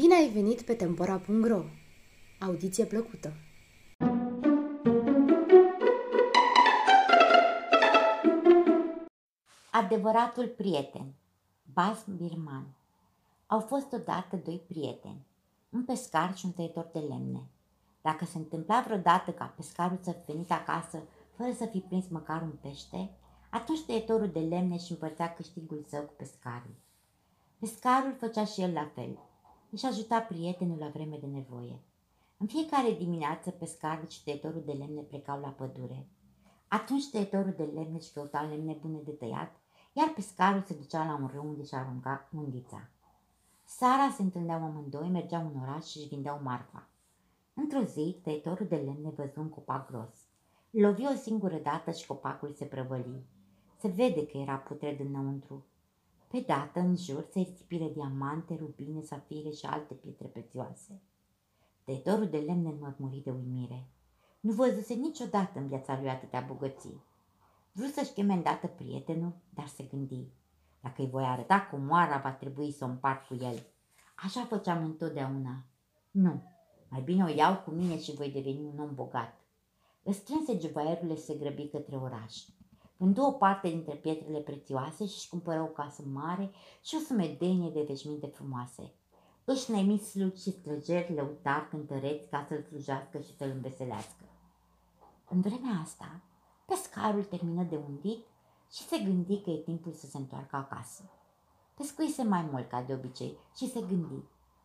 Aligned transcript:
Bine 0.00 0.14
ai 0.14 0.28
venit 0.28 0.62
pe 0.62 0.74
Tempora.ro! 0.74 1.62
Audiție 2.40 2.84
plăcută! 2.84 3.32
Adevăratul 9.70 10.46
prieten 10.46 11.14
Bas 11.72 12.04
Birman 12.16 12.66
Au 13.46 13.60
fost 13.60 13.92
odată 13.92 14.36
doi 14.44 14.62
prieteni, 14.68 15.26
un 15.70 15.84
pescar 15.84 16.36
și 16.36 16.46
un 16.46 16.52
tăietor 16.52 16.88
de 16.92 16.98
lemne. 16.98 17.48
Dacă 18.00 18.24
se 18.24 18.38
întâmpla 18.38 18.82
vreodată 18.86 19.30
ca 19.30 19.44
pescarul 19.44 19.98
să 20.02 20.10
fi 20.10 20.32
venit 20.32 20.50
acasă 20.50 21.02
fără 21.36 21.52
să 21.52 21.66
fi 21.66 21.78
prins 21.78 22.08
măcar 22.08 22.42
un 22.42 22.54
pește, 22.60 23.10
atunci 23.50 23.84
tăietorul 23.84 24.28
de 24.28 24.40
lemne 24.40 24.78
și 24.78 24.92
împărțea 24.92 25.34
câștigul 25.34 25.84
său 25.88 26.02
cu 26.02 26.12
pescarul. 26.16 26.74
Pescarul 27.58 28.16
făcea 28.18 28.44
și 28.44 28.60
el 28.60 28.72
la 28.72 28.90
fel. 28.94 29.18
Își 29.70 29.86
ajuta 29.86 30.20
prietenul 30.20 30.78
la 30.78 30.88
vreme 30.88 31.16
de 31.20 31.26
nevoie. 31.26 31.80
În 32.36 32.46
fiecare 32.46 32.92
dimineață, 32.92 33.50
pescarul 33.50 34.08
și 34.08 34.22
tăietorul 34.24 34.62
de 34.66 34.72
lemne 34.72 35.00
plecau 35.00 35.40
la 35.40 35.48
pădure. 35.48 36.06
Atunci 36.68 37.10
tăietorul 37.10 37.54
de 37.56 37.62
lemne 37.62 37.96
își 37.96 38.12
căuta 38.12 38.42
lemne 38.42 38.72
bune 38.80 38.98
de 39.04 39.10
tăiat, 39.10 39.56
iar 39.92 40.08
pescarul 40.08 40.62
se 40.66 40.74
ducea 40.74 41.04
la 41.04 41.14
un 41.14 41.30
râu 41.32 41.48
unde 41.48 41.64
și 41.64 41.74
arunca 41.74 42.28
undița. 42.36 42.88
Sara 43.64 44.10
se 44.16 44.22
întâlneau 44.22 44.62
amândoi, 44.62 45.08
mergeau 45.08 45.50
în 45.54 45.60
oraș 45.62 45.84
și 45.84 45.98
își 45.98 46.08
vindeau 46.08 46.40
marfa. 46.42 46.88
Într-o 47.54 47.82
zi, 47.82 48.18
tăietorul 48.22 48.66
de 48.66 48.76
lemne 48.76 49.10
văzu 49.10 49.40
un 49.40 49.48
copac 49.48 49.90
gros. 49.90 50.14
Lovi 50.70 51.06
o 51.06 51.14
singură 51.14 51.58
dată 51.58 51.90
și 51.90 52.06
copacul 52.06 52.52
se 52.52 52.64
prăvăli. 52.64 53.24
Se 53.78 53.88
vede 53.88 54.26
că 54.26 54.36
era 54.36 54.56
putred 54.56 55.00
înăuntru. 55.00 55.64
Pe 56.30 56.44
dată, 56.46 56.80
în 56.80 56.96
jur, 56.96 57.26
se 57.32 57.40
risipiră 57.40 57.84
diamante, 57.84 58.56
rubine, 58.60 59.00
safire 59.00 59.50
și 59.50 59.66
alte 59.66 59.94
pietre 59.94 60.26
prețioase. 60.26 61.00
Tăietorul 61.84 62.28
de 62.28 62.36
lemne 62.36 62.68
înmărmuri 62.68 63.22
de 63.24 63.30
uimire. 63.30 63.88
Nu 64.40 64.52
văzuse 64.52 64.94
niciodată 64.94 65.58
în 65.58 65.66
viața 65.66 65.98
lui 66.00 66.08
atâtea 66.08 66.40
bogății. 66.40 67.02
Vrut 67.72 67.92
să-și 67.92 68.12
cheme 68.12 68.32
îndată 68.32 68.66
prietenul, 68.66 69.32
dar 69.54 69.66
se 69.66 69.82
gândi. 69.82 70.28
Dacă 70.80 71.02
îi 71.02 71.10
voi 71.10 71.24
arăta 71.24 71.60
cu 71.70 71.76
moara, 71.76 72.18
va 72.18 72.32
trebui 72.32 72.72
să 72.72 72.84
o 72.84 72.88
împart 72.88 73.26
cu 73.26 73.34
el. 73.34 73.66
Așa 74.16 74.44
făceam 74.44 74.84
întotdeauna. 74.84 75.64
Nu, 76.10 76.42
mai 76.88 77.00
bine 77.00 77.24
o 77.24 77.28
iau 77.28 77.56
cu 77.56 77.70
mine 77.70 77.98
și 77.98 78.14
voi 78.14 78.30
deveni 78.30 78.64
un 78.64 78.78
om 78.78 78.94
bogat. 78.94 79.40
Îți 80.02 80.18
strânse 80.18 80.58
juvaierul 80.58 81.16
și 81.16 81.22
se 81.22 81.34
grăbi 81.34 81.68
către 81.68 81.96
oraș. 81.96 82.36
Vându 83.00 83.22
o 83.22 83.32
parte 83.32 83.68
dintre 83.68 83.94
pietrele 83.94 84.38
prețioase 84.38 85.06
și 85.06 85.14
își 85.16 85.28
cumpără 85.28 85.60
o 85.60 85.66
casă 85.66 86.02
mare 86.12 86.50
și 86.82 86.96
o 86.96 86.98
sumedenie 86.98 87.70
de 87.70 87.82
veșminte 87.82 88.26
frumoase. 88.26 88.92
Își 89.44 89.70
nemi 89.70 89.98
slugi 89.98 90.42
și 90.42 90.50
străgeri 90.50 91.14
lăutari 91.14 91.68
cântăreți 91.68 92.28
ca 92.28 92.44
să-l 92.48 92.62
slujească 92.62 93.18
și 93.18 93.36
să-l 93.36 93.50
înveselească. 93.50 94.24
În 95.28 95.40
vremea 95.40 95.80
asta, 95.82 96.20
pescarul 96.64 97.24
termină 97.24 97.62
de 97.62 97.76
undit 97.76 98.24
și 98.72 98.82
se 98.82 98.98
gândi 98.98 99.40
că 99.40 99.50
e 99.50 99.56
timpul 99.56 99.92
să 99.92 100.06
se 100.06 100.16
întoarcă 100.16 100.56
acasă. 100.56 101.02
Pescuise 101.74 102.22
mai 102.22 102.48
mult 102.52 102.68
ca 102.68 102.82
de 102.82 102.92
obicei 102.92 103.36
și 103.56 103.70
se 103.70 103.80
gândi, 103.80 104.24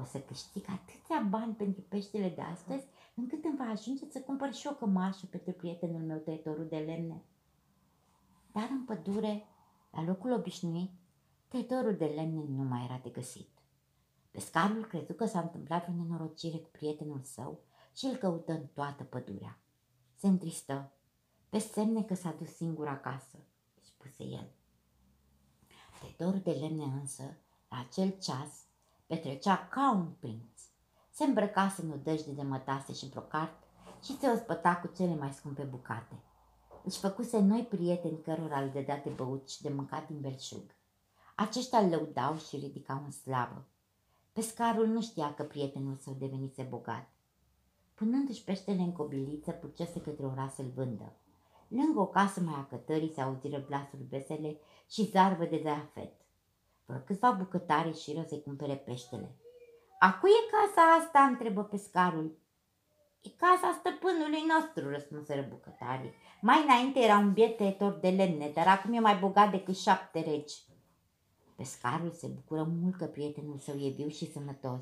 o 0.00 0.04
să 0.04 0.18
câștig 0.18 0.64
atâția 0.68 1.26
bani 1.28 1.54
pentru 1.54 1.82
peștele 1.88 2.28
de 2.28 2.42
astăzi, 2.42 2.86
încât 3.14 3.44
îmi 3.44 3.56
va 3.56 3.64
ajunge 3.64 4.04
să 4.10 4.20
cumpăr 4.20 4.52
și 4.52 4.66
o 4.66 4.74
cămașă 4.74 5.26
pentru 5.30 5.52
prietenul 5.52 6.00
meu 6.00 6.18
tăietorul 6.18 6.66
de 6.68 6.76
lemne. 6.76 7.22
Dar 8.56 8.68
în 8.70 8.84
pădure, 8.84 9.46
la 9.90 10.02
locul 10.02 10.32
obișnuit, 10.32 10.90
tăietorul 11.48 11.96
de 11.96 12.04
lemne 12.04 12.44
nu 12.48 12.62
mai 12.62 12.84
era 12.84 13.00
de 13.02 13.08
găsit. 13.08 13.48
Pescarul 14.30 14.84
crezu 14.84 15.12
că 15.12 15.26
s-a 15.26 15.40
întâmplat 15.40 15.88
o 15.88 15.92
nenorocire 15.92 16.56
cu 16.58 16.68
prietenul 16.72 17.20
său 17.22 17.60
și 17.96 18.04
îl 18.04 18.16
căută 18.16 18.52
în 18.52 18.66
toată 18.66 19.04
pădurea. 19.04 19.58
Se 20.14 20.26
întristă, 20.26 20.92
pe 21.48 21.58
semne 21.58 22.02
că 22.02 22.14
s-a 22.14 22.34
dus 22.38 22.54
singur 22.54 22.88
acasă, 22.88 23.38
spuse 23.80 24.24
el. 24.24 24.48
Tăietorul 26.00 26.40
de 26.40 26.50
lemne 26.50 26.84
însă, 26.84 27.36
la 27.68 27.78
acel 27.78 28.14
ceas, 28.20 28.64
petrecea 29.06 29.68
ca 29.68 29.92
un 29.92 30.10
prinț. 30.20 30.62
Se 31.10 31.24
îmbrăcase 31.24 31.82
în 31.82 31.90
odăjde 31.90 32.32
de 32.32 32.42
mătase 32.42 32.92
și 32.92 33.08
brocart 33.08 33.62
și 34.02 34.18
se 34.18 34.28
ospăta 34.28 34.76
cu 34.76 34.90
cele 34.96 35.14
mai 35.14 35.32
scumpe 35.32 35.62
bucate. 35.62 36.20
Își 36.86 36.98
făcuse 36.98 37.38
noi 37.38 37.62
prieteni 37.62 38.20
cărora 38.22 38.60
le 38.60 38.70
dădea 38.74 39.00
de 39.04 39.10
băut 39.10 39.48
și 39.48 39.62
de 39.62 39.68
mâncat 39.68 40.06
din 40.06 40.20
belșug. 40.20 40.62
Aceștia 41.34 41.78
îl 41.78 41.88
lăudau 41.88 42.36
și 42.36 42.56
ridicau 42.56 43.02
în 43.04 43.10
slavă. 43.10 43.64
Pescarul 44.32 44.86
nu 44.86 45.02
știa 45.02 45.34
că 45.34 45.42
prietenul 45.42 45.96
său 45.96 46.16
devenise 46.18 46.62
bogat. 46.62 47.08
Punându-și 47.94 48.44
peștele 48.44 48.80
în 48.80 48.92
cobiliță, 48.92 49.50
pucese 49.50 50.00
către 50.00 50.26
oraș 50.26 50.52
să-l 50.52 50.70
vândă. 50.74 51.12
Lângă 51.68 52.00
o 52.00 52.06
casă 52.06 52.40
mai 52.40 52.54
a 52.54 52.66
cătării 52.66 53.12
se 53.14 53.20
auziră 53.20 53.64
glasuri 53.66 54.02
vesele 54.02 54.56
și 54.90 55.10
zarvă 55.10 55.44
de 55.44 55.60
zafet. 55.64 56.12
Vreo 56.84 56.98
câțiva 56.98 57.30
bucătari 57.30 57.88
ieșiră 57.88 58.24
să-i 58.28 58.42
cumpere 58.42 58.76
peștele. 58.76 59.36
A 59.98 60.18
cui 60.18 60.30
e 60.30 60.50
casa 60.50 60.82
asta?" 60.82 61.20
întrebă 61.20 61.62
pescarul. 61.62 62.38
E 63.26 63.30
casa 63.36 63.78
stăpânului 63.78 64.44
nostru," 64.54 64.90
răspunseră 64.90 65.46
bucătarii. 65.48 66.14
Mai 66.40 66.62
înainte 66.62 66.98
era 67.00 67.18
un 67.18 67.32
biet 67.32 67.56
tăietor 67.56 67.92
de 67.92 68.08
lemne, 68.08 68.50
dar 68.54 68.66
acum 68.66 68.92
e 68.92 69.00
mai 69.00 69.16
bogat 69.16 69.50
decât 69.50 69.76
șapte 69.76 70.20
regi. 70.20 70.54
Pescarul 71.56 72.10
se 72.10 72.26
bucură 72.26 72.68
mult 72.80 72.96
că 72.96 73.04
prietenul 73.04 73.58
său 73.58 73.74
e 73.74 73.88
viu 73.88 74.08
și 74.08 74.32
sănătos. 74.32 74.80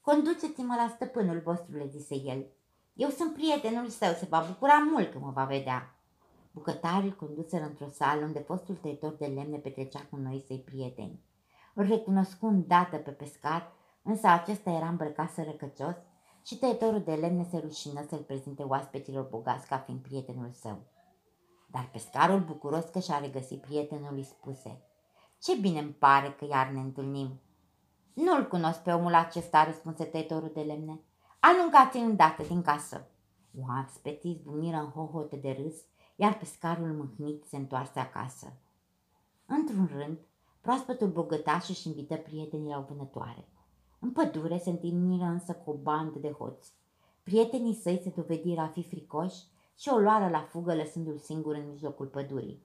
Conduceți-mă 0.00 0.74
la 0.76 0.92
stăpânul 0.94 1.40
vostru, 1.44 1.76
le 1.76 1.86
zise 1.86 2.14
el. 2.14 2.46
Eu 2.94 3.08
sunt 3.08 3.32
prietenul 3.32 3.88
său, 3.88 4.12
se 4.12 4.26
va 4.28 4.44
bucura 4.46 4.78
mult 4.92 5.12
că 5.12 5.18
mă 5.18 5.30
va 5.30 5.44
vedea. 5.44 5.94
Bucătarii 6.52 7.08
îl 7.08 7.16
conduseră 7.16 7.64
într-o 7.64 7.88
sală 7.88 8.24
unde 8.24 8.38
fostul 8.38 8.74
tăietor 8.74 9.12
de 9.12 9.26
lemne 9.26 9.56
petrecea 9.56 10.06
cu 10.10 10.16
noi 10.16 10.44
săi 10.46 10.58
prieteni. 10.58 11.20
Îl 11.74 11.86
recunoscu 11.86 12.46
îndată 12.46 12.96
pe 12.96 13.10
pescar, 13.10 13.72
însă 14.02 14.26
acesta 14.26 14.70
era 14.70 14.88
îmbrăcat 14.88 15.30
sărăcăcios 15.30 15.94
și 16.44 16.56
tăietorul 16.56 17.02
de 17.02 17.14
lemne 17.14 17.46
se 17.50 17.58
rușină 17.58 18.06
să-l 18.08 18.18
prezinte 18.18 18.62
oaspeților 18.62 19.24
bogați 19.24 19.66
ca 19.66 19.78
fiind 19.78 20.00
prietenul 20.00 20.50
său. 20.52 20.78
Dar 21.70 21.88
pescarul 21.92 22.40
bucuros 22.40 22.84
că 22.84 22.98
și-a 22.98 23.18
regăsit 23.18 23.60
prietenul 23.60 24.14
îi 24.14 24.24
spuse 24.24 24.82
Ce 25.38 25.56
bine 25.56 25.78
îmi 25.78 25.90
pare 25.90 26.32
că 26.32 26.44
iar 26.44 26.68
ne 26.68 26.80
întâlnim. 26.80 27.40
Nu-l 28.14 28.48
cunosc 28.48 28.82
pe 28.82 28.92
omul 28.92 29.14
acesta, 29.14 29.64
răspunse 29.64 30.04
tăietorul 30.04 30.50
de 30.54 30.60
lemne. 30.60 31.00
Alungați 31.40 31.96
îndată 31.96 32.42
din 32.42 32.62
casă. 32.62 33.08
Oaspeții 33.66 34.38
zbuniră 34.40 34.76
în 34.76 34.90
hohote 34.90 35.36
de 35.36 35.58
râs, 35.62 35.74
iar 36.16 36.38
pescarul 36.38 36.92
mâhnit 36.92 37.44
se 37.44 37.56
întoarse 37.56 37.98
acasă. 37.98 38.52
Într-un 39.46 39.90
rând, 39.92 40.18
proaspătul 40.60 41.08
bogătaș 41.08 41.68
își 41.68 41.88
invită 41.88 42.16
prietenii 42.16 42.70
la 42.70 42.78
o 42.78 42.84
vânătoare. 42.88 43.48
În 44.02 44.10
pădure 44.10 44.58
se 44.58 44.70
întâlniră 44.70 45.24
însă 45.24 45.52
cu 45.52 45.70
o 45.70 45.74
bandă 45.74 46.18
de 46.18 46.30
hoți. 46.30 46.72
Prietenii 47.22 47.74
săi 47.74 48.00
se 48.02 48.12
dovediră 48.16 48.60
a 48.60 48.66
fi 48.66 48.82
fricoși 48.82 49.44
și 49.78 49.88
o 49.88 49.98
luară 49.98 50.28
la 50.28 50.40
fugă 50.40 50.74
lăsându-l 50.74 51.18
singur 51.18 51.54
în 51.54 51.68
mijlocul 51.70 52.06
pădurii. 52.06 52.62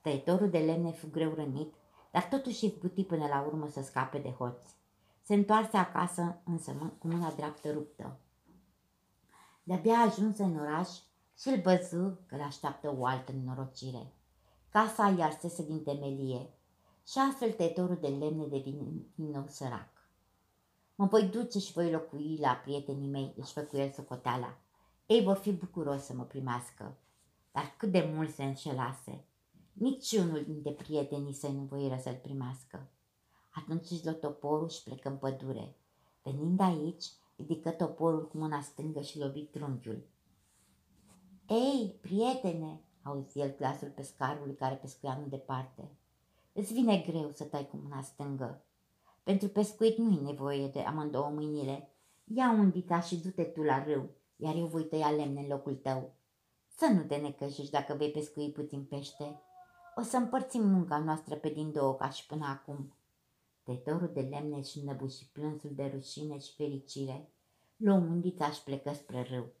Tăietorul 0.00 0.50
de 0.50 0.58
lemne 0.58 0.90
fu 0.90 1.08
greu 1.10 1.34
rănit, 1.34 1.74
dar 2.10 2.28
totuși 2.28 2.64
izbuti 2.64 3.04
până 3.04 3.26
la 3.26 3.44
urmă 3.46 3.68
să 3.68 3.82
scape 3.82 4.18
de 4.18 4.30
hoți. 4.30 4.74
Se 5.22 5.34
întoarse 5.34 5.76
acasă, 5.76 6.40
însă 6.44 6.72
cu 6.98 7.06
mâna 7.08 7.32
dreaptă 7.36 7.72
ruptă. 7.72 8.18
De-abia 9.62 9.98
ajuns 9.98 10.38
în 10.38 10.58
oraș 10.58 10.88
și 11.38 11.48
îl 11.48 11.60
văzu 11.60 12.18
că 12.26 12.36
l-așteaptă 12.36 12.94
o 12.98 13.04
altă 13.04 13.32
nenorocire. 13.32 14.12
Casa 14.68 15.14
i 15.18 15.22
arsese 15.22 15.64
din 15.64 15.82
temelie 15.82 16.50
și 17.06 17.18
astfel 17.30 17.52
tăietorul 17.52 17.98
de 18.00 18.08
lemne 18.08 18.46
devine 18.46 18.84
din 19.14 19.30
nou 19.30 19.44
sărac. 19.46 19.97
Mă 21.00 21.06
voi 21.06 21.22
duce 21.22 21.58
și 21.58 21.72
voi 21.72 21.90
locui 21.90 22.36
la 22.40 22.52
prietenii 22.52 23.08
mei, 23.08 23.34
își 23.36 23.52
făcu 23.52 23.76
el 23.76 23.90
socoteala. 23.90 24.58
Ei 25.06 25.22
vor 25.22 25.36
fi 25.36 25.52
bucuroși 25.52 26.02
să 26.04 26.14
mă 26.14 26.22
primească. 26.22 26.96
Dar 27.52 27.74
cât 27.76 27.90
de 27.90 28.10
mult 28.14 28.34
se 28.34 28.44
înșelase. 28.44 29.24
Niciunul 29.72 30.44
dintre 30.44 30.72
prietenii 30.72 31.32
săi 31.32 31.54
nu 31.54 31.62
voiră 31.62 31.98
să-l 32.02 32.18
primească. 32.22 32.90
Atunci 33.50 33.90
își 33.90 34.04
luă 34.04 34.14
toporul 34.14 34.68
și 34.68 34.82
plecă 34.82 35.08
în 35.08 35.16
pădure. 35.16 35.76
Venind 36.22 36.60
aici, 36.60 37.04
ridică 37.36 37.70
toporul 37.70 38.28
cu 38.28 38.38
mâna 38.38 38.60
stângă 38.60 39.00
și 39.00 39.18
lovi 39.18 39.42
trunchiul. 39.42 40.06
Ei, 41.48 41.98
prietene, 42.00 42.80
auzi 43.02 43.38
el 43.38 43.54
glasul 43.56 43.88
pescarului 43.88 44.54
care 44.54 44.74
pescuia 44.74 45.18
nu 45.20 45.26
departe. 45.26 45.90
Îți 46.52 46.72
vine 46.72 46.98
greu 46.98 47.30
să 47.34 47.44
tai 47.44 47.68
cu 47.68 47.76
mâna 47.76 48.02
stângă. 48.02 48.62
Pentru 49.28 49.48
pescuit 49.48 49.96
nu-i 49.96 50.20
nevoie 50.22 50.68
de 50.68 50.80
amândouă 50.80 51.28
mâinile. 51.28 51.90
Ia 52.24 52.50
un 52.50 52.70
dita 52.70 53.00
și 53.00 53.16
du-te 53.16 53.42
tu 53.42 53.62
la 53.62 53.84
râu, 53.84 54.10
iar 54.36 54.54
eu 54.54 54.66
voi 54.66 54.84
tăia 54.84 55.10
lemne 55.10 55.40
în 55.40 55.46
locul 55.46 55.74
tău. 55.74 56.14
Să 56.68 56.86
nu 56.86 57.02
te 57.02 57.16
necăjești 57.16 57.70
dacă 57.70 57.94
vei 57.94 58.10
pescui 58.10 58.50
puțin 58.50 58.84
pește. 58.84 59.40
O 59.96 60.02
să 60.02 60.16
împărțim 60.16 60.68
munca 60.68 60.98
noastră 60.98 61.34
pe 61.34 61.48
din 61.48 61.72
două 61.72 61.94
ca 61.94 62.10
și 62.10 62.26
până 62.26 62.46
acum. 62.46 62.94
tăitorul 63.62 64.10
de 64.12 64.20
lemne 64.20 64.62
și 64.62 64.84
și 65.16 65.30
plânsul 65.32 65.70
de 65.74 65.90
rușine 65.94 66.38
și 66.38 66.54
fericire, 66.54 67.32
luă 67.76 67.96
undița 67.96 68.50
și 68.50 68.62
plecă 68.62 68.92
spre 68.92 69.22
râu. 69.22 69.52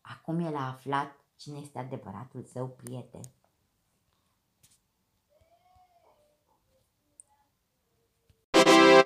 Acum 0.00 0.38
el 0.38 0.56
a 0.56 0.68
aflat 0.68 1.20
cine 1.36 1.58
este 1.58 1.78
adevăratul 1.78 2.42
său 2.42 2.68
prieten. 2.68 3.24